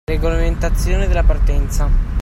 [0.09, 1.87] Regolamentazione della partenza